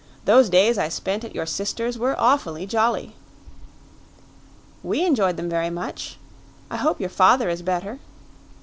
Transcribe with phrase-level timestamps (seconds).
[0.25, 3.15] "Those days I spent at your sister's were awfully jolly."
[4.81, 6.17] "We enjoyed them very much;
[6.71, 7.99] I hope your father is better."